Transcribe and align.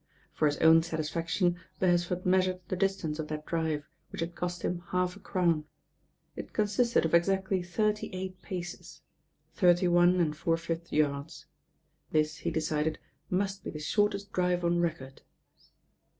For 0.33 0.47
hit 0.49 0.63
own 0.63 0.81
satisfaction 0.81 1.57
Beresford 1.77 2.25
measured 2.25 2.61
the 2.69 2.75
distance 2.75 3.19
of 3.19 3.27
that 3.27 3.45
drive, 3.45 3.87
which 4.09 4.21
had 4.21 4.33
cost 4.33 4.63
him 4.63 4.81
half 4.89 5.15
a 5.15 5.19
crown. 5.19 5.65
It 6.35 6.53
consisted 6.53 7.05
of 7.05 7.13
exactly 7.13 7.61
thirty 7.61 8.09
ei^t 8.09 8.41
paces, 8.41 9.03
thirty 9.53 9.87
one 9.87 10.19
and 10.19 10.35
four 10.35 10.57
fifth 10.57 10.91
yards. 10.91 11.45
This, 12.09 12.37
he 12.37 12.49
decided, 12.49 12.97
must 13.29 13.63
be 13.63 13.69
the 13.69 13.77
shortest 13.77 14.31
drive 14.33 14.65
on 14.65 14.79
record. 14.79 15.21